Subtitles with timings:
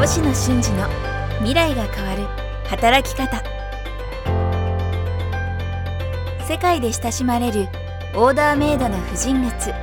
[0.00, 0.88] 星野俊二の
[1.40, 2.22] 未来が変わる
[2.70, 3.42] 働き方。
[6.48, 7.68] 世界で親しまれる
[8.14, 9.74] オーダーメイドの婦人靴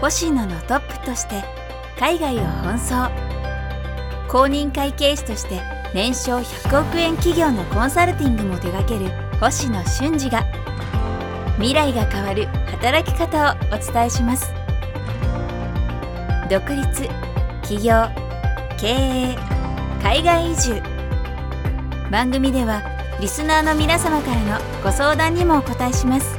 [0.00, 1.44] 星野のトップとして
[2.00, 3.12] 海外を奔走。
[4.28, 5.62] 公認会計士として
[5.94, 9.08] 年商100億円企業のコンサルティングも手掛ける
[9.38, 10.44] 星野俊二が
[11.58, 14.52] 未来が変わる働き方をお伝えします。
[16.50, 17.08] 独立
[17.62, 18.23] 起業
[18.78, 19.36] 経営
[20.02, 20.82] 海外移住。
[22.10, 22.82] 番組では
[23.20, 26.36] リスナーの皆様からのご相談にもお答えします。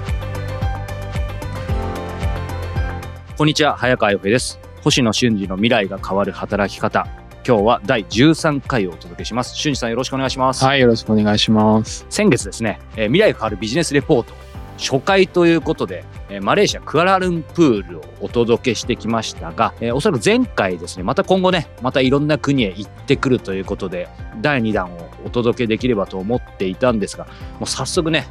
[3.37, 4.59] こんにちは早川洋平です。
[4.83, 7.07] 星野俊二の未来が変わる働き方。
[7.47, 9.55] 今日は第13回をお届けします。
[9.55, 10.65] 俊二さんよろしくお願いします。
[10.65, 12.05] はい、よろしくお願いします。
[12.09, 14.33] 先月ですね、えー未来が変わるビジネスレポート
[14.77, 24.09] 初回ということで、えマレーシアクアラルンプールをお届けしてきましたが、えおそらく前回ですねまた今後ねまたいろんな国へ行ってくるということで
[24.41, 27.25] 第2弾をお届けできればと思っていたんですが
[27.59, 28.27] もう早速ね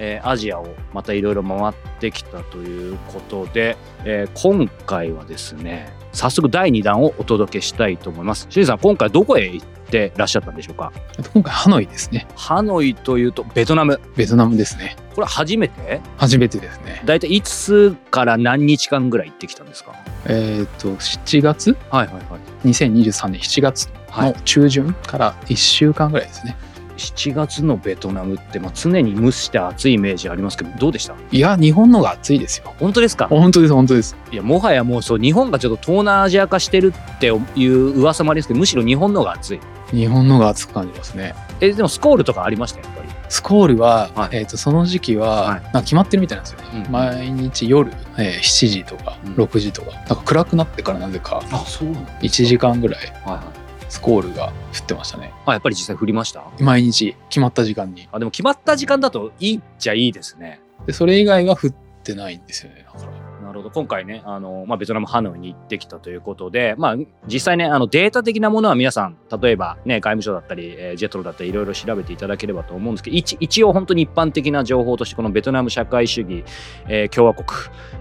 [0.00, 8.46] えーアジアをまたいろいろ回ってきたということで、えー今回はですね早速第2弾をお届けしたいと思います。
[8.50, 10.90] シンさん今回どこへ行ってらっしゃったんでしょうか？
[11.34, 12.26] 今回ハノイですね。
[12.34, 14.96] ハノイというとベトナムベトナムですね。
[15.14, 16.00] これ初めて？
[16.16, 17.02] 初めてですね。
[17.04, 19.92] 大体いつから何日間ぐらい行ってきたんですか？
[20.26, 21.76] えっ、と、7月？
[21.90, 22.68] はいはいはい。
[22.68, 26.56] 2023年7月はいの中旬から1週間ぐらいですね。
[26.98, 31.14] 7月のベトナムって、まあ、常に蒸して暑いイメージありますけどどうでした？
[31.30, 32.74] いや、日本のが暑いですよ。
[32.78, 33.28] 本当ですか？
[33.28, 34.16] 本当です、本当です。
[34.32, 39.60] いやもはやもうそう日本がちょっと東南アジア化してるっていう噂もありますけどむしろ日本の方が暑い。
[39.90, 41.34] 日本のが暑く感じますね。
[41.60, 42.80] えでもスコールとかありました？
[42.80, 43.08] やっぱり。
[43.30, 44.36] スコールは、はい。
[44.38, 45.62] えっ、と、その時期は、はい。
[45.64, 46.84] なんか決まってるみたいなんですよね。
[46.86, 49.34] うん毎日夜、えー7時とかうん。
[49.34, 51.42] 6時とか、なんか暗くなってからなぜか。
[51.52, 53.00] あそうなん1時間ぐらい。
[53.24, 54.50] はいはいスコールが降
[54.84, 55.32] ってましたね。
[55.46, 56.44] あやっぱり実際降りました？
[56.60, 58.08] 毎日決まった時間に。
[58.12, 61.70] あでも決まった時間だといいっちゃいいですねで、それ以外が降っ
[62.04, 62.84] てないんですよね。
[62.92, 63.12] だから。
[63.48, 76.44] なるほど今回ねあの、まあ、ベトナムハノイに行ってきたということで、まあ、実際ねあのデータ的なものは皆さん例えば、ね、外務省だったり、えージェトロだったりいろいろ調べていただければと思うんですけど一一応本当に一般的な情報としてこのベトナム社会主義、
[76.88, 77.46] えー共和国、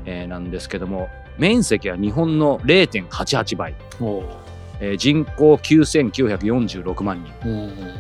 [0.06, 4.47] えーなんですけども面積は日本の0.88倍、おー
[4.80, 7.58] えー人口9946万人、うん。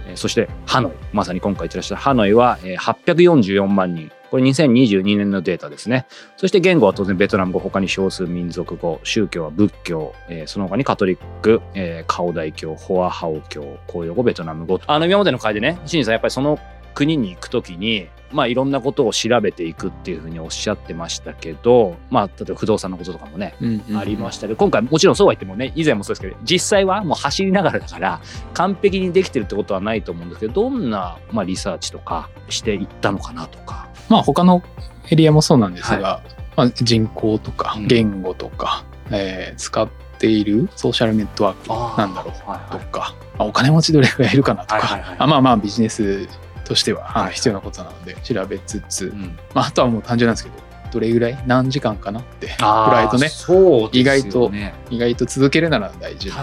[0.08, 0.92] えーそしてハノイ。
[1.14, 4.12] まさに今回行ってらっしゃるハノイは、えー844万人。
[4.30, 6.06] これ2022年のデータですね。
[6.36, 16.60] そして言語は当然ベトナム語他に少数民族語宗教は仏教、えーその他にカトリック、えーカオダイ教ホアハオ教公用語ベトナム語あの今までの回でねシンさんやっぱりその
[16.94, 28.22] 国に行くときにまあいろんなことを調べていくっていうふうにおっしゃってましたけどまあ例えば不動産のこととかもねうんうんありましたけど、今回もちろんそうは言ってもね以前もそうですけど実際はもう走りながらだから
[28.54, 33.88] 完璧にできてるってことはないと思うんですけどどんな、まあ、リサーチとかしていったのかなとか。
[34.10, 34.64] まあ他の
[35.10, 36.22] エリアもそうなんですが、
[36.56, 37.88] まあ、人口とかうん。
[37.88, 39.90] 言語とか、えー使っ
[40.20, 42.84] ているソーシャルネットワークなんだろうはいはい。
[42.84, 45.18] とか、まあお金持ちどれくらいいるかなとか、はいはいはい。
[45.20, 46.28] あまあまあビジネス
[46.68, 49.38] としては、必要なことなので調べつつ、うん。
[49.54, 50.56] まあ、あとはもう単純なんですけど
[50.92, 53.90] どれぐらい何時間かなってフライトねね。
[53.92, 54.52] 意外と
[54.90, 56.36] 意外と続けるなら大事な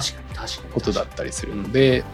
[0.73, 2.05] ことだったりするので、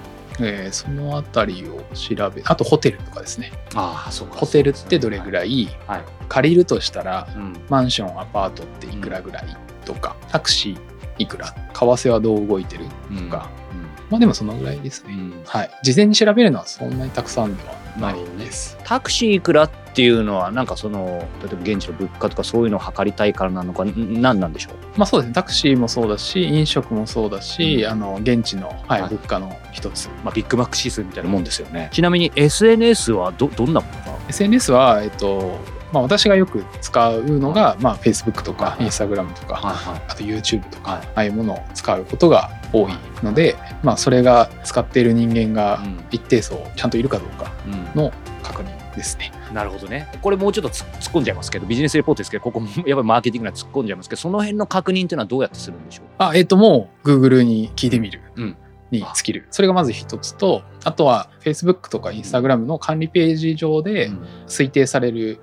[0.40, 3.52] えーそのあたりを調べあとホテルとかですね。
[3.74, 4.38] ああそうか。
[4.38, 6.04] ホテルってどれぐらい、いはい。
[6.28, 7.56] 借りるとしたらうん。
[7.68, 10.78] マンションアパートっていくらぐらいとか、タクシー
[11.18, 13.24] いくら為替はどう動いてるうん。
[13.24, 13.50] とか、
[14.08, 15.42] まあでもそのぐらいですね、うん。
[15.44, 15.70] はい。
[15.82, 24.74] 事前に調べるのはそんなにたくさんではないんです、タクシーいくらっていうのはなんかその例えば現地の物価とかそういうのを測りたいからなのかん何なんでしょう？
[24.96, 25.34] まあそうですね。
[25.34, 27.90] タクシーもそうだし飲食もそうだし、うん。
[27.90, 29.10] あの現地の、はいはい。
[29.10, 30.08] 物価の一つ。
[30.24, 31.90] まあ、ビッグマック指数みたいなもんですよね。
[31.92, 35.58] ちなみに SNS はどどんなものが？SNS はえっと
[35.92, 38.86] まあ、私がよく使うのが、まあ、Facebook とかはい。
[38.86, 41.00] Instagram とか、はいあと YouTube とか、はい。
[41.00, 42.92] ああいうものを使うことが多い
[43.22, 46.04] ので、まあ、それが使っている人間がうん。
[46.10, 48.02] 一定層ちゃんといるかどうかうん。
[48.02, 48.12] の
[48.42, 49.32] 確認ですね。
[49.52, 50.08] なるほどね。
[50.22, 56.04] これもうちょっとつ突っ込んじゃいますけどビジネスレポートですけどここもやっぱりマーケティングには突っ込んじゃいますけどその辺の確認っていうのはどうやってするんでしょう？
[56.18, 58.56] あ、えっ、と、もう Google に聞いてみるうん。
[58.90, 59.46] に尽きる。
[59.52, 64.26] それがまず一つと、あとは Facebook とか Instagram の管理ページ上でうん。
[64.46, 65.40] 推定される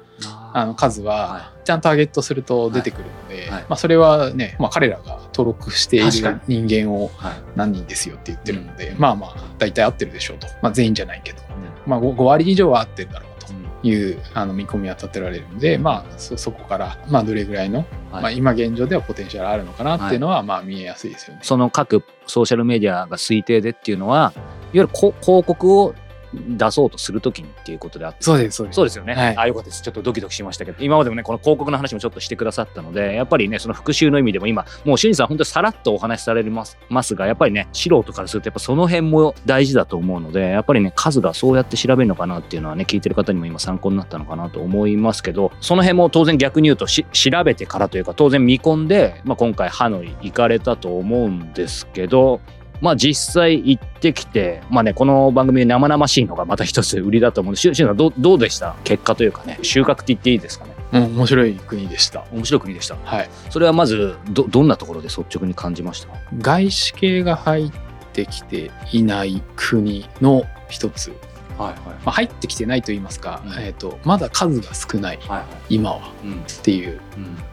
[0.58, 7.34] あの数ははちゃんとターゲットすると出てくるので、まあ、それはね、まあ、彼らが登録している人間をはい。
[7.56, 9.00] 何人ですよって言ってるので、うん。
[9.00, 11.44] まあまあ大体合ってるでしょうと、まあ、全員じゃないけど、
[11.86, 13.88] まあ、5, 5割以上は合ってるだろうとうん。
[13.88, 17.88] いうあの見込みは立てられるんで、まあ、そそこから、まあ、どれぐらいの、はい。
[18.24, 21.42] まあ、今現状ではポテンシャルあるのかなっていうのは、まあ見えやすいですよね。
[21.44, 24.44] その各ソーシャルメディアが推定でっていうのはいわ
[24.74, 25.94] ゆるこ広告を
[26.34, 29.14] 出そうとするときにっていうことであってそうですそうですそうですよね。
[29.14, 29.82] はいあ、よかったです。
[29.82, 52.42] ちょっとドキドキしましたけど、今までもね、この広告の話もちょっとしてくださったので、やっぱりね、その復習の意味でも今、もう、しんさん、本当にさらっとお話しされますますが、やっぱりね、素人からすると、やっぱその辺も大事だと思うので、やっぱりね、数がそうやって調べるのかなっていうのはね、聞いてる方にも今参考になったのかなと思いますけど、その辺も当然逆に言うとし、調べてからというか、当然見込んで、まあ、今回、ハノイ行かれたと思うんですけど、
[52.82, 58.76] まあ実際行ってきて、まあね、この番組で生々しいのがまた一つ売りだと思うんで、しゅしゅんさんどうどうでした？
[58.84, 60.72] 結果というかね、収穫って言っていいですかね？
[60.94, 62.26] うん面白い国でした。
[62.32, 62.96] 面白い国でした。
[63.04, 66.14] はい、それはまず、ど、どんなところで率直に感じました？
[66.40, 67.72] 外資系が入っ
[68.14, 71.10] てきていない国の一つ、
[71.58, 75.30] はいまあ、入ってきてないと言いますか、うんえー、とまだ数が少ないはい。
[75.40, 75.46] はい。
[75.70, 76.34] 今はうん。
[76.34, 77.02] っていう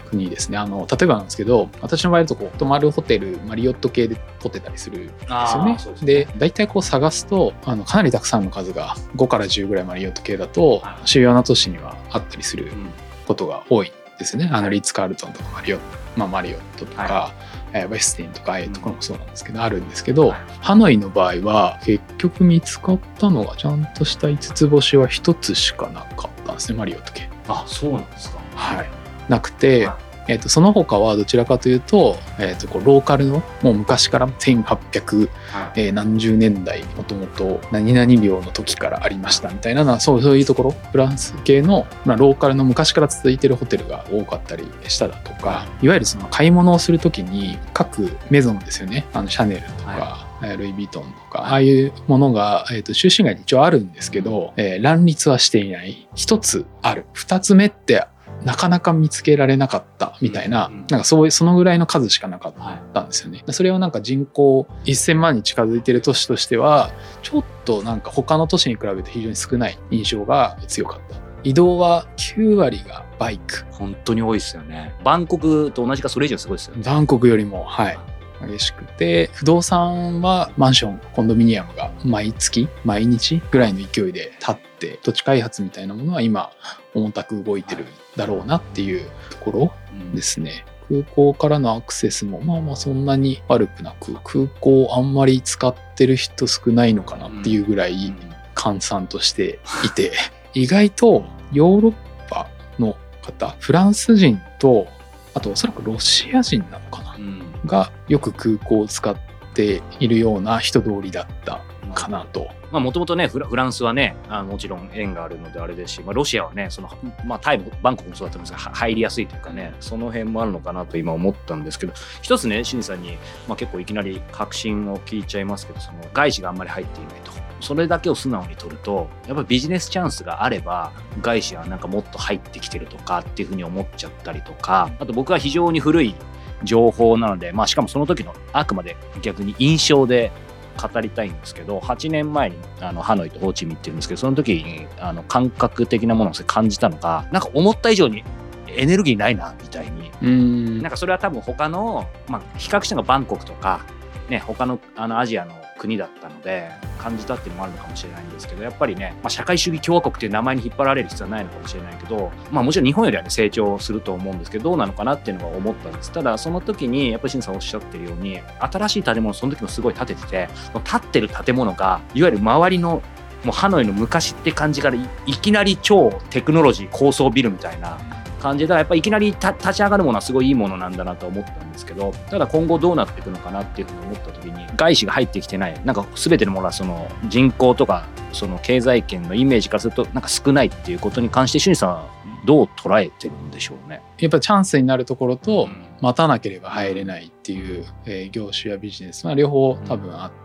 [0.04, 0.10] うん。
[0.10, 0.58] 国ですね。
[0.58, 5.72] あの例えばなんですけど私の場合だとこう泊まるホテルマリオット系で取ってたりするんですよね。
[5.74, 5.94] ですね。
[6.02, 11.08] で大体こう探すとあのかなりたくさんの数が5から10ぐらいマリオット系だとはい。
[11.08, 12.90] 主要な都市にはあったりするうん。
[13.26, 14.50] ことが多いですよね。
[14.52, 15.84] あのリッツ・カールトンとかマリオット、
[16.16, 17.32] まあ、マリオットとか、は
[17.72, 20.38] えーウェスティンとかああいうところもそうなんですけど、あるんですけど、はい。
[20.60, 27.28] ハノイの場合は結局見つかったのがちゃんとした5つ星は1つしかなかったんですねマリオット系。
[27.48, 28.38] あ、そうなんですか。
[28.54, 28.88] はい、
[29.28, 29.98] なくて、は
[30.28, 35.80] えー、とその他はどちらかというと,、えー、とこうローカルのもう昔から1800、はい。
[35.86, 45.88] えー何十年代もともと何々病の時からありましたみたいなのはそうそういうところフランス系の、まあ、ローカルの昔から続いてるホテルが多かったりしただとかい。
[45.88, 56.08] わゆるその買い物をする時に各メゾンですよねあのシャネルとか、はえールイ・ヴィトンとか、ああいうものが、えー、と中心街に一応あるんですけど、えー乱立はしていない。
[56.14, 57.06] 一つある。
[57.12, 58.06] 二つ目って
[58.44, 62.54] なかなか見つけられなかったみたいな,、うんうんなんかそういうそのぐらいの数しかなかっ
[62.92, 63.42] たんですよね。
[63.50, 66.90] それをなんか人口1000万に近づいてる都市としては
[67.22, 71.16] ちょっとなんか他の都市に比べて非常に少ない印象が強かった。
[71.42, 73.64] 移動は9割がバイク。
[73.70, 74.94] 本当に多いですよね。
[75.04, 76.82] バンコクと同じかそれ以上すごいですよね。
[76.84, 77.98] バンコクよりも、はい、
[78.46, 86.50] 激しくて不動産はマンションコンドミニアムが毎月毎日ぐらいの勢いで建って土地開発みたいなものは今
[86.94, 87.86] 重たく動いてる
[88.16, 90.64] だろうなっていうところうんですね。
[90.88, 98.14] 空港からのアクセスもまあまあそんなに悪くなく空港あんまり使ってる人少ないのかなっていうぐらい
[98.54, 100.12] 閑散としていて
[100.52, 101.94] 意外とヨーロッ
[102.28, 102.48] パ
[102.78, 104.86] の方フランス人と
[105.32, 107.42] あとおそらくロシア人なのかなうん。
[107.64, 109.16] がよく空港を使っ
[109.54, 111.62] ているような人通りだった
[111.94, 112.48] かなと。
[112.70, 116.90] まあもともとねフランスはねあのもちろん縁があるのであれですし、まあ、ロシアはねその、
[117.24, 121.92] まあ、タイもバンコクもそうだったんですが入りやすいというかねその辺もあるのかなと今思ったんですけど
[122.22, 127.32] 一つねシンさんに、まあ、結構いきなり確信を聞いちゃいますけどその外資があんまり入っていないと。
[127.60, 130.92] それだけを素直に取るとやっぱりビジネスチャンスがあれば
[131.22, 136.14] 外資はなんかもっと入ってきてるとかっていうふうに思っちゃったりとかあと僕は非常に古い
[136.62, 140.30] 情報なので、まあ、しかもその時のあくまで逆に印象で
[140.76, 148.24] 語りたいんですけど8年前にあのハノイとホーチミンっていうんですけどその時にあの感覚的なものを感じたのがなんか思った以上に
[148.68, 150.10] エネルギーないなみたいに。
[150.22, 150.82] うん。
[150.82, 153.86] なんかそれは多分他の、まあ、比較したのがバンコクとか、
[154.28, 156.70] ね、他のあのアジアの国だったので
[157.04, 166.10] 感じたっていうのもあるのかもしれないんですけどやっぱりね、まあ、社会主義共和国っていう名前に引っ張られる必要はないのかもしれないけど、まあ、もちろん日本よりは、ね、成長すると思うんですけどどうなのかなっていうのは思ったんです。
[166.10, 173.02] ただその時にやっぱり新さんおっしゃってるように新しい建物その時もすごい建ててて建ってる建物がいわゆる周りの
[173.44, 177.98] もうハノイの昔って感じからいいきなり超テクノロジー高層ビルみたいな
[178.44, 194.02] 感じでやっぱりいきなりた立ち上がるものはすごいいいものなんだなと思ったんですけどただ今後どうなっていくのかなっていうふうに思った時に外資が入ってきてないなんか全てのものはその人口とかその経済圏のイメージからするとなんか少ないっていうことに関して俊さんはどう捉えてるんでしょうね。
[194.18, 200.43] やっぱチャンスになるところとうん待たなければ入れないっていう、えー業種やビジネス、まあ、両方多分あって、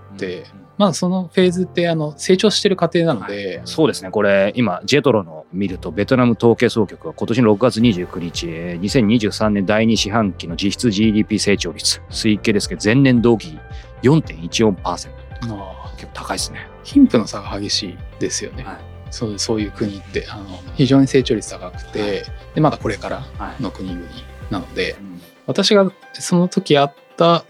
[0.78, 4.12] まあそのフェーズってあの成長してる過程なので、そうですね。
[4.12, 13.58] これ今ジェトロの見るとベトナム統計総局は今年の6月29日えー2023年第2四半期の実質 GDP 成長率推計ですけど前年同期
[14.04, 14.96] 4.14%ま
[15.50, 16.68] あ結構高いですね。
[16.84, 18.64] 貧富の差が激しいですよね。
[18.64, 18.78] はい。
[19.12, 22.24] そうそういう国ってあの非常に成長率高くて、
[22.56, 24.08] でまだこれからはいの国々
[24.50, 25.22] なのでうん。
[25.46, 26.94] 私がその時会った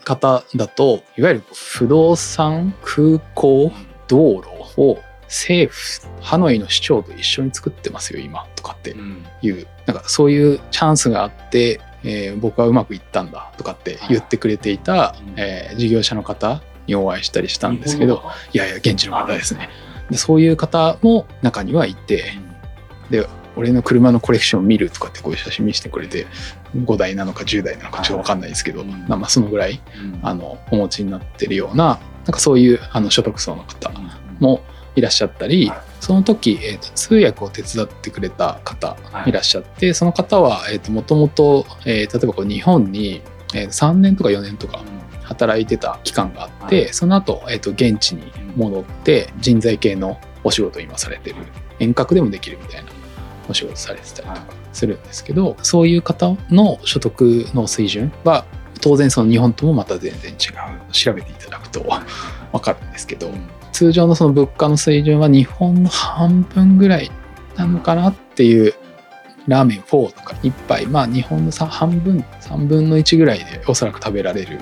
[0.04, 3.72] 方だといわゆる不動産空港
[4.08, 4.50] 道路
[4.82, 8.92] を政府ハノイの市長と一緒に作ってますよ今とかって。
[8.92, 9.26] うん。
[9.42, 15.34] いうなんかそういうチャンスがあって、えー僕はうまくいったんだとかって言ってくれていた、うん。
[15.38, 19.70] えー事業者の方にお会いしたりしたんですけどいやいや現地の方ですね。
[20.10, 22.34] でそういう方も中にはいて
[23.12, 23.28] で
[23.60, 26.28] 俺の車のコレクションを見るとかってこういう写真見せてくれて
[26.76, 28.90] 5台なのか10台なのかちょっと分かんないですけど、うん。
[29.08, 30.20] まあまあそのぐらいうん。
[30.24, 33.92] あのお持ちになってるようななんかそういうあの所得層の方
[34.40, 34.62] も
[34.96, 35.82] いらっしゃったり、はい。
[36.00, 39.30] その時、えーと通訳を手伝ってくれた方はい。
[39.30, 43.22] いらっしゃって、その方は、えー、ともともと、えー例えばこう日本に、
[43.54, 44.84] えー3年とか4年とか
[45.24, 46.94] 働いてた期間があって、はい。
[46.94, 51.36] その後、えー、と現地に戻って人材系のお仕事を今されてる。
[51.80, 52.89] 遠隔でもできるみたいな
[53.50, 57.22] お仕事されてたりとかするんですけど、そういう方の所得
[57.54, 58.46] の水準は
[58.82, 60.38] 当然その日本ともまた全然違う。
[60.92, 61.82] 調べていただくと
[62.52, 63.32] 分かるんですけど、
[63.72, 67.12] 通常のその物価の水準は日本の半分ぐらい
[67.56, 68.74] なのかなっていう
[69.48, 74.60] ラーメン4とか1杯まあ日本のさ半分3分の1ぐらいでおそらく食べられる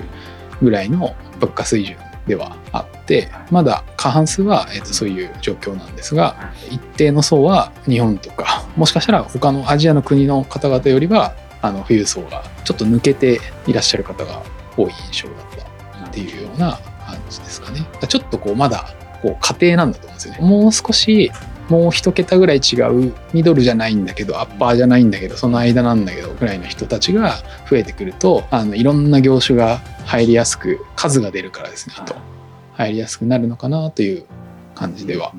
[0.62, 1.96] ぐらいの物価水準
[2.28, 14.42] ではあってまだ過半数は、えー、とそういう状況なんですが一定の層は日本とかもしかしたら他のアジアの国の方々よりはあの富裕層がちょっと抜けていらっしゃる方が
[14.76, 15.46] 多い印象だっ
[16.00, 17.80] たっていうような感じですかね。
[18.06, 20.40] ちょっとこうまだこう家庭なんだと思うんですよね。
[20.40, 21.32] もう少し
[21.68, 27.36] もう一桁ぐらい違うミドルじゃないんだけどアッパーじゃないんだけどその間なんだけどぐらいの人たちが
[27.70, 32.16] 増えてくるとあのいろんな業種が入りやすく数が出るからですねと
[32.72, 34.24] 入りやすくなるのかなという
[34.74, 35.34] 感じでは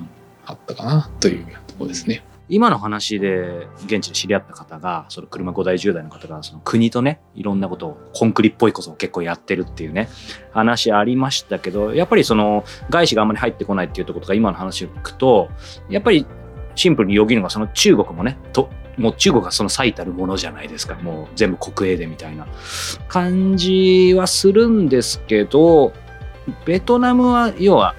[0.45, 2.23] あったかなというところですね。
[2.49, 10.09] 今の話で現地で知り合った方がその車5台10台の方がその国とねいろんなことをコンクリっぽいことを結構やってるっていうね
[10.51, 15.49] 話ありましたけどやっぱりその外資があんまり入ってこないっていうところとか今の話を聞くと
[15.89, 16.25] やっぱり
[16.75, 20.95] シンプルによぎるのがその中国もねともう中国がその最たるものじゃないですか。
[20.95, 22.45] もう全部国営でみたいな。
[23.07, 25.93] 感じはするんですけど
[26.65, 27.95] ベトナムは要は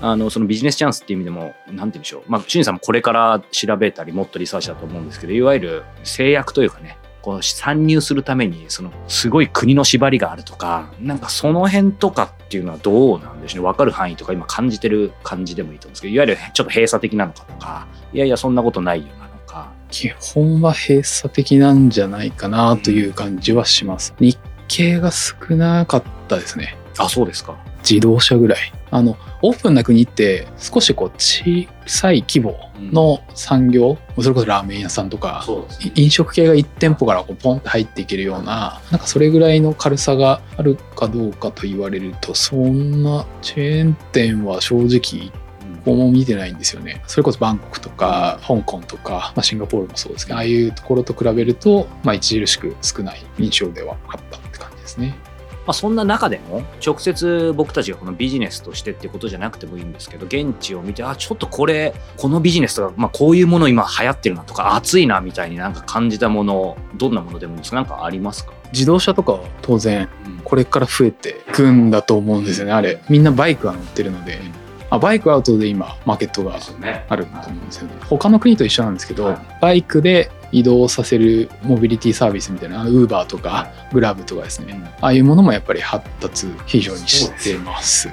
[0.00, 2.22] あのそのビジネスチャンスっていう意味でもなんて言うんでしょう。
[2.26, 13.70] まあ俊さんもこれから調べたりもっとリサーチだと思うんですけどいわゆる制約というかねこう参入するためにそのすごい国の縛りがあるとかなんかその辺とかっていうのはどうなんでしょうね。
[13.70, 19.72] 分かる範囲とか今感じてる感じでもいいと思うんですけどいわゆるちょっと閉鎖的なのかとかいやいやそんなことないよなのか。
[19.90, 24.14] 基本は閉鎖的なんじゃないかなという感じはします。
[24.18, 26.76] 日系が少なかったですね。
[26.98, 27.56] あそうですか
[27.88, 28.72] 自動車ぐらい。
[28.90, 32.56] あの、オープンな国って少しこう小さい規模
[32.92, 45.30] の産業、それこそラーメン屋さんとか、そうですい飲食系が1店舗からこうポンって入っていけるような、なんかそれぐらいの軽さがあるかどうかと言われると、そんなチェーン店は正直
[45.84, 47.02] ここも見てないんですよね。
[47.06, 55.14] それこそバンコクとか香港とか、まあ、シンガポールもそうですけど、ああいうところと比べると、まあ、著しく少ない印象ではあったって感じですね。
[55.66, 67.76] まあ、そんな中でも直接僕たちがこのビジネスとしてっていうことじゃなくてもいいんですけど現地を見てあちょっとこれこのビジネスとか、まあ、こういうもの今流行ってるなとか熱いなみたいになんか感じたものどんなものでもいいんですか？
[67.76, 70.08] なんかありますか、自動車とかは当然
[70.44, 73.00] これから増えていくんだと思うんですよね、あれ。
[73.08, 74.40] みんなバイクが乗ってるので、
[74.90, 77.94] あバイクアウトで今マーケットがねあると思うんですよね。
[78.08, 79.38] 他の国と一緒なんですけど、はい。
[79.60, 88.08] バイクで移動させるモビリティサービスみたいな、ウーバーとかグラブとかですね、ああいうものもやっぱり発達非常にしてます。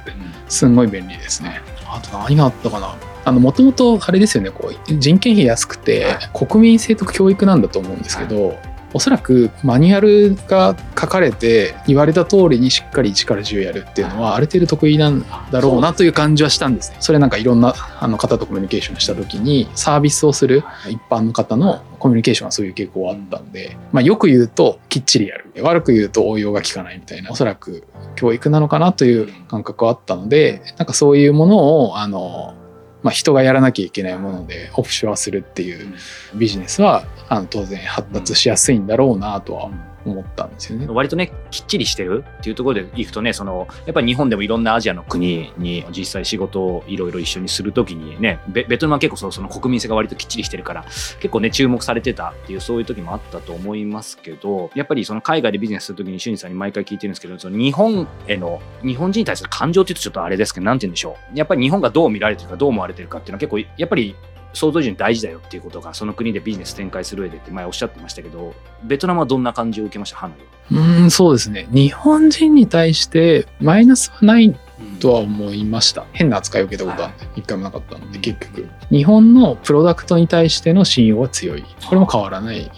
[0.49, 0.75] すん。
[0.75, 1.61] ごい便利ですね。
[1.87, 2.95] あと何があったかな？
[3.23, 8.57] あの、もともとあれですよね、こう、人件費安くて、国民性と教育なんだと思うんですけど、
[8.93, 16.97] おそらくマニュアルが書かれて言われた通りにしっかり1から10やるっていうのはある程度得意なんだろうなという感じはしたんですね。
[16.99, 25.41] それなんかいろんなあの方とコミュニケーションした時にサービスをする一般の方のコミュニケーションはそういう傾向はあったんで、まあ、よく言うときっちりやる。
[25.61, 27.83] 悪く言うと応用が効かないみたいなおそらく
[28.15, 32.55] 教育なのかなという感覚はあったのでなんかそういうものをあの
[33.03, 35.93] まあ、人がやらなきゃいけないものでオフショアするっていう
[36.35, 40.87] ビジネスはあの当然発達しやすいんだろうなとは思ったんですよね。
[40.89, 64.15] 割とねきっちりしてるっていうところでいくとねそのやっぱり日本でもいろんなアジアの国に実際仕事をいろいろ一緒にするときにねベトナムは結構そのその国民性が割ときっちりしてるから結構ね注目されてたっていうそういう時もあったと思いますけどやっぱりその海外でビジネスするときに俊二さんに毎回聞いてるんですけどその日本への日本人に対する感情って言うとちょっとあれですけどなんて言うんでしょうやっぱり日本がどう見られてるかどう思われてるかっていうのは結構やっぱり
[64.53, 68.53] 想像以上に大事だよっていうことがその国でビジネス展開する上でって前おっしゃってましたけど
[68.83, 70.17] ベトナムはどんな感じを受けました？
[70.17, 70.39] ハノイ
[70.75, 70.83] は。
[70.83, 71.67] うーんそうですね。
[71.71, 74.57] 日本人に対してマイナスはない
[74.99, 76.05] とは思いました。
[76.13, 78.67] 変な扱いを受けたことは一回もなかったので結局。
[78.89, 81.63] 日本のプロダクトに対しての信用は強い。
[81.87, 82.71] これも変わらない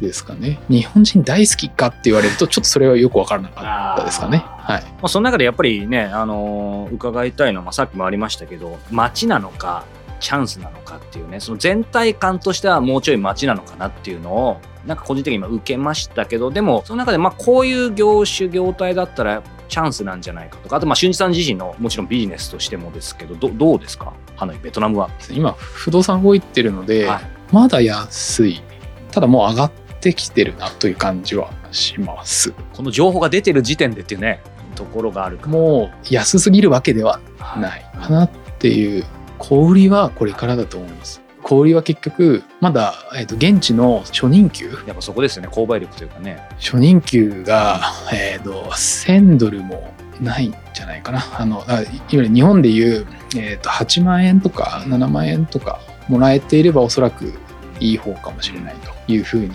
[0.00, 0.58] ですかね。
[0.70, 4.38] 日本人大好きかって言われるとちょっとそれはよく分からなかったですかね。
[4.38, 4.82] はい。
[4.82, 9.84] まあ、その中でやっぱりね、あのー伺いたいのは、まあ、さっきもありましたけど街なのか
[10.20, 24.12] チャンスなのかっていうねその全体感としてはもうちょい街なのかなっていうのをなんか個人的に今受けましたけどでもその中でまあこういう業種業態だったらチャンスなんじゃないかとかあとまあ俊二さん自身のもちろんビジネスとしてもですけどどどうですか？
[24.36, 25.10] ハノイベトナムは？
[25.30, 27.22] 今不動産動いてるので、はい。
[27.52, 28.62] まだ安い。
[29.10, 32.52] ただもう上がってきてるなという感じはします。
[32.74, 34.42] この情報が出てる時点でっていうね
[34.74, 37.20] ところがあるもう安すぎるわけでは
[37.58, 39.04] ないかなっていう
[39.40, 41.20] 小売りはこれからだと思います。
[41.42, 44.70] 小売りは結局まだ、えー、と現地の初任給？
[44.86, 45.48] やっぱそこですよね。
[45.48, 46.46] 購買力というかね。
[46.58, 47.80] 初任給が、
[48.12, 51.24] えー、と1000ドルもないんじゃないかな。
[51.40, 53.06] あのあいわゆる日本でいう、
[53.36, 57.32] えー、と8万円とか7万円とかもらえていればおそらく
[57.80, 59.50] いい方かもしれないというふうに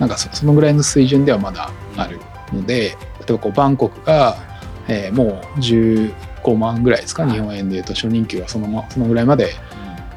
[0.00, 2.18] なんかそそのぐらいの水準ではまだある
[2.52, 4.36] ので例えばこうバンコクが、
[4.88, 5.60] えーもう
[6.42, 9.52] 15万ぐらいですか日本円でいうと初任給がその,、ま、そのぐらいまで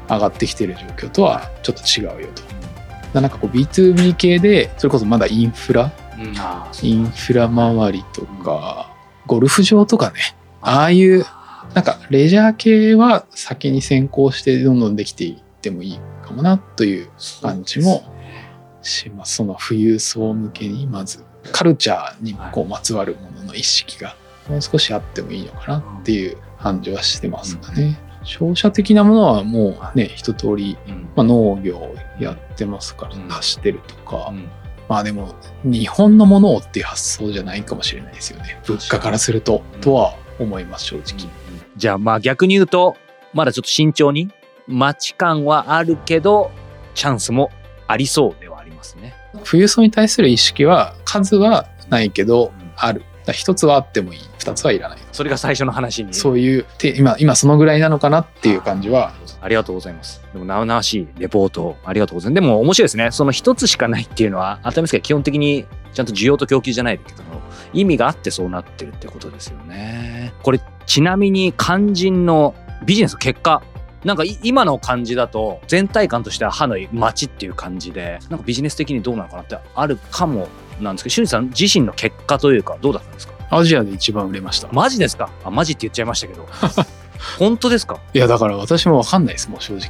[0.08, 2.42] 上がってきてる状況とはちょっと違うよと。
[3.12, 5.92] だなんかこう B2B 系でそれこそまだインフラ
[6.82, 8.92] インフラ周りとか
[9.26, 10.20] ゴルフ場とかね
[10.60, 11.24] ああいう
[11.74, 17.08] なんかレジャー系は先に先行してどんどんできていってもいいかもなという
[17.40, 18.04] 感じも
[18.82, 19.36] します。
[19.36, 24.16] その富裕層向けにまずカルチャーにこうまつわるものの意識が
[24.48, 27.98] もう少しあってもいいのかなっていう感じはしてますかね。
[28.24, 31.08] 商社的なものはもうね一通り、うん。
[31.14, 33.28] まあ、農業やってますからうん。
[33.28, 34.48] 出してるとか、うん。
[34.88, 38.60] まあでも日本のものをっていう発想じゃないかもしれないですよね。
[38.66, 41.30] 物価からすると、うんとは思います正直、
[41.76, 42.96] じゃあまあ逆に言うと
[43.32, 44.30] まだちょっと慎重に
[44.66, 46.50] 待ち感はあるけど
[46.94, 47.50] チャンスも
[47.86, 49.14] ありそうではありますね。
[49.44, 52.72] 富裕層に対する意識は数はないけどうん。
[52.76, 56.14] ある一つはあってもいい二つはいらないそれが最初の話に。
[56.14, 60.22] そういうて今今そのぐらいなのかなっていう感じはありがとうございます。
[60.32, 62.40] でも、なおなわしいレポートありがとうございます。
[62.40, 63.10] でも、面白いですね。
[63.10, 67.40] その一つしかないっていうのは、当たり前ですけど、基本的にちゃんと需要と供給じゃないけども、
[67.72, 70.32] 意味があってそうなってるってことですよね。
[70.42, 72.54] これ、ちなみに肝心の
[72.86, 73.62] ビジネスの結果、
[74.04, 80.48] なんかい今の感じだと全体感としては歯の街っていう感じでなんかビジネス的にどうなのかなってあるかも
[80.80, 83.34] なんですけど俊二さん自身の結果というかどうだったんですか？
[83.50, 84.68] アジアで一番売れました。
[84.72, 85.30] マジですか？
[85.44, 86.46] あマジって言っちゃいましたけど。
[87.38, 88.00] 本当ですか？
[88.12, 89.88] いやだから私も分かんないですもう正直。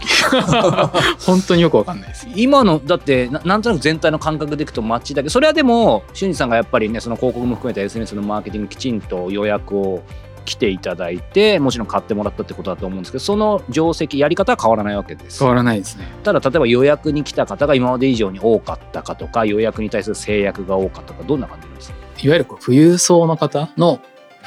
[1.26, 2.28] 本当によく分かんないです。
[2.36, 10.02] 今のだってななんとなく全体の感覚でいくとマッチだけどそれはでも俊二さんがやっぱりねその広告も含めた SNS のマーケティングきちんと予約を
[10.44, 15.38] 来ていただいてもちろん買ってもらったってことだと思うんですけどその定石やり方は変わらないわけです。
[15.38, 16.06] 変わらないですね。
[16.22, 21.96] ただ例えば予約に来た方が今まで以上に多かったかとか予約に対する制約が多かったかどんな感じなんですか？
[22.22, 24.00] いわゆるこう富裕層の方の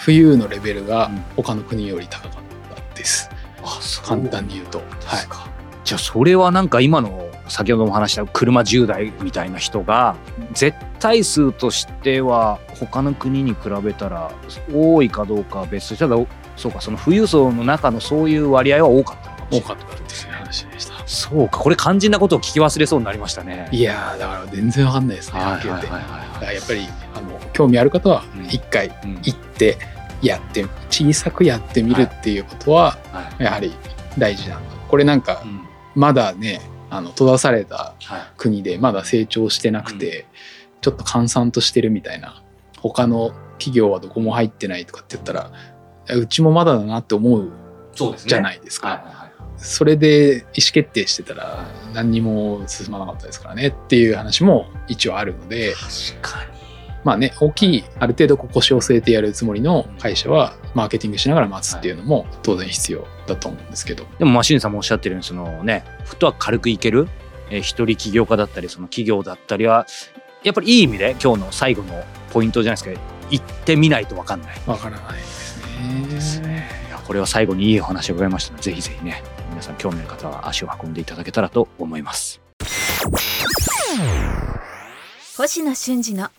[0.06, 1.24] 富裕のレベルがうん。
[1.38, 2.42] 他の国より高かっ
[2.94, 3.30] たです、
[3.64, 4.80] あそ簡単に言うと。
[4.80, 4.88] はい。
[5.84, 10.16] じゃあそれはなんか今の先ほども話した車10台みたいな人が
[10.54, 14.32] 絶対数としては他の国に比べたら
[14.74, 16.18] 多いかどうかは別としてただ
[16.56, 19.62] そうかその富裕層の中のそういう割合は多かったのかもしれない。
[19.62, 20.94] 多かったっていう話でした。
[21.08, 23.70] そうかこれ肝心なことを聞き忘れそうになりましたね。
[23.72, 28.46] いやーだから全然わかんないですね、やっぱりあの興味ある方はうん。
[28.46, 29.14] 一回うん。
[29.24, 29.78] 行って
[30.22, 33.44] やって小さくやってみるっていうことははい。
[33.44, 33.72] やはり
[34.18, 34.76] 大事なんだ。
[34.88, 35.62] これなんかうん。
[35.96, 38.22] まだねあの閉ざされたはい。
[38.38, 40.26] 国でまだ成長してなくて、
[40.82, 42.42] ちょっと閑散としてるみたいな
[42.80, 45.52] 他の企業はどこも入ってないとかって言ったら
[46.16, 47.52] うちもまだだなって思う
[48.26, 49.32] じゃないですか。
[49.58, 56.57] それで意思決定してたら何にも進まなかったですからねっていう話も一応あるので確かに
[57.08, 67.08] まあね大きいある程度こう腰を据えてやるつもりの会社はマーケティングしながら待つっていうのも当然必要だと思うんですけどでもまあ、しゅんさんもおっしゃってるように、そのね、フットワーク軽くいける、
[67.50, 69.86] えー一人起業家だったり、その企業だったりは、
[70.44, 74.62] やっぱりいい意味で今日の最後のポイントじゃないですか、行ってみないと分かんない。
[74.66, 75.14] わからない
[76.10, 76.70] ですね。
[76.90, 82.42] いやこれは最後にいいお話を伺いましたので、ぜひぜひね、皆さん興味のある方は足を運んでいただけたらと思います。
[85.38, 86.30] 星野俊二の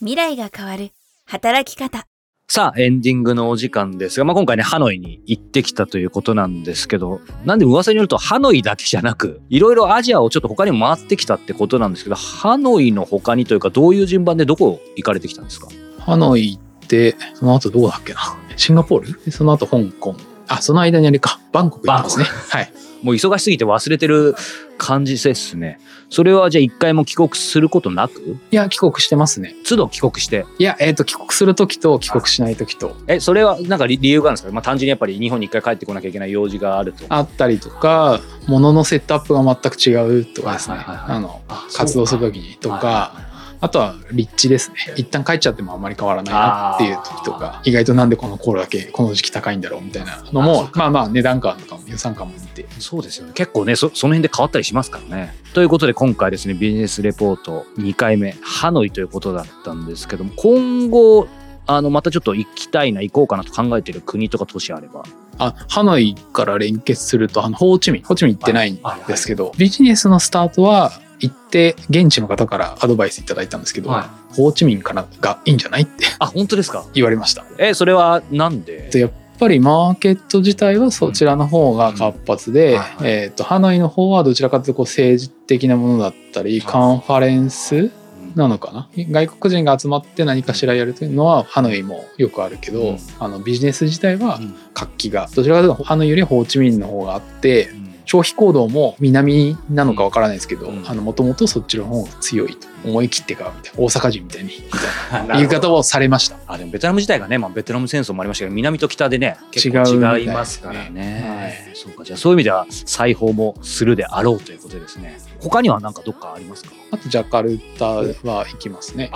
[0.00, 0.90] 未来が変わる。
[1.26, 2.06] 働き方。
[2.48, 15.68] さあ、エンディングのお時間ですが、まあ、今回ね、ハノイに行ってきたということなんですけど、なんで噂によるとハノイだけじゃなく、いろいろアジアをちょっと他にも回ってきたってことなんですけど、ハノイの他にというか、どういう順番でどこ行かれてきたんですか？
[15.98, 18.20] ハノイ行ってその後どこだっけな？
[18.56, 19.24] シンガポール？
[19.24, 20.14] でその後香港。
[20.46, 22.24] あ、その間にあれか、バンコク行きますね。
[22.24, 22.72] はい。
[23.02, 24.34] もう忙しすぎて忘れてる
[24.76, 25.80] 感じですね。
[26.10, 28.38] それはじゃあ一回も帰国することなく？
[28.50, 29.54] いや、帰国してますね。
[29.68, 30.46] 都度帰国して？
[30.58, 34.52] いや、えっ、と、帰国するときと帰国しないときとえ、それはなんか理理由があるんですか？
[34.52, 37.04] まあ単純にやっぱり日本に一回帰ってこなきゃいけない用事があると。
[37.08, 40.76] あったりとか、物のセットアップが全く違うとかですね。
[40.76, 43.27] はいはいはいはいあの、あ活動するときにとはいか、
[43.60, 44.76] あとは立地ですね。
[44.96, 52.66] 一旦帰っちゃってもあんまり変わらないなっていう時とか、意外となんでこの頃だけこの時期高いんだろうみたいなのも、まあまあ値段感とかも予算感も見て。
[52.78, 53.32] そうですよね。
[53.34, 55.34] 結構ねそ、その辺で変わったりしますからね。
[55.54, 61.28] ということで今回ですね、ビジネスレポート2回目、ハノイということだったんですけども、今後、
[61.66, 65.02] あの、またちょっと行きたいな、行こうかなと考えている国とか都市あれば。
[65.38, 76.84] あ、ハノイから連結すると、あの、ホーチミン、ホーチミン行ってないんですけど、ビジネスのスタートは行って、現地の方からアドバイスいただいたんですけど、はホーチミンからがいいんじゃないってあ、本当ですか？
[76.94, 77.44] 言われました。
[77.58, 78.88] え、それはなんで？
[78.90, 82.78] でやっぱりマーケット自体はそちらの方が活発で、うん。
[82.78, 83.12] はいはい。
[83.12, 87.90] えっ、と、ハノイの方はどちらかというとこう政治的なものだったり、カンファレンス
[88.34, 88.88] なのかな？
[88.96, 92.98] 外国人が集まって何かしらやるというのはハノイもよくあるけど、うん。
[93.18, 94.54] あのビジネス自体はうん。
[94.74, 104.50] 活気がどちらかというとハノイよりホーチミンの方があってうん消費行動も南なのかわからないですけどもともとそっちの方が強いと思い切ってかみたいな大阪人みたいに
[105.36, 106.38] 言い方をされました。
[106.46, 110.90] あでもベトナム自体がね、まあ、ベトナム戦争もありましたけど南と北でね結構違いますからね。
[110.90, 111.72] ね。
[111.74, 112.02] そうか。
[112.02, 115.18] じゃあそういう意味では裁縫もするであろうということですね。
[115.40, 116.70] 他には何かどっかありますか？
[116.90, 119.10] あとジャカルタは行きますね。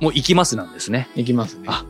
[0.00, 1.10] もう行きますなんですね。
[1.14, 1.64] 行きますね。
[1.66, 1.84] あ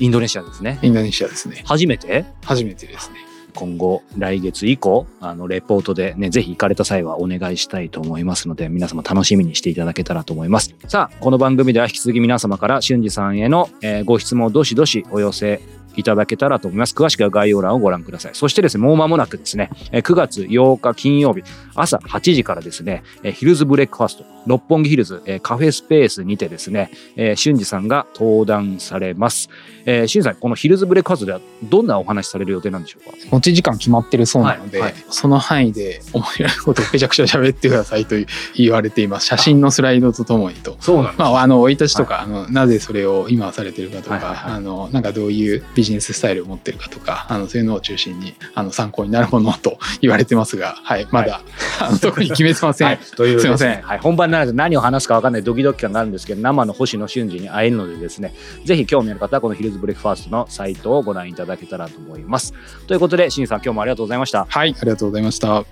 [0.00, 0.80] インドネシアですね。
[0.82, 1.62] インドネシアですね。
[1.64, 2.24] 初めて？
[2.44, 3.18] 初めてですね。
[3.54, 10.74] 今後来月以降あのレポートでねぜひ行かれた際はお願いしたいと思いますので皆様楽しみにしていただけたらと思います。
[10.88, 15.60] さあこの番組では引き続き皆様から俊二さんへの、えーご質問をどしどしお寄せ
[15.96, 16.94] いただけたらと思います。
[16.94, 18.34] 詳しくは概要欄をご覧ください。
[18.34, 21.42] そしてですねもう間もなくですねえー9月8日金曜日
[21.74, 29.48] 朝8時からですねえーヒルズブレックファスト六本木ヒルズえーカフェスペースにてですねえー俊二さんが登壇されます。
[29.84, 33.16] えー俊二さんこのヒルズブレックファストではどんなお話しされる予定なんでしょうか？
[33.30, 35.04] 持ち時間決まってるそうなので、はいはい。
[35.10, 38.16] その範囲で面白いことをめちゃくちゃ喋ってくださいと
[38.56, 39.26] 言われています。
[39.26, 40.76] 写真のスライドとともにと。
[40.80, 44.52] そうなんまあ、あの、生い立ちとか、あの、なぜそれを今されてるかとか、はいはいはい。
[44.54, 51.42] あの、なんかどういうビジネススタイルを持ってるかとか、あの、そういうのを中心に、あの、参考になるものと言われてますが、はい、まだ、
[51.80, 52.88] あの特に決めてません。
[52.88, 53.82] はい、というすいません。
[53.82, 58.32] はい、本番にならず何を話すか分かんないドキドキ感があるんですけど生の星野俊二に会えるのでですね
[58.64, 62.54] ぜひ興味ある方はこのヒルズブレックファーストのサイトをご覧いただけたらと思います。
[62.86, 64.46] ということでしんさん今日もありがとうございました。
[64.48, 65.64] はい、ありがとうございました。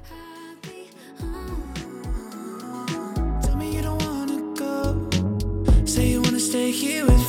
[5.87, 7.20] Say you wanna stay here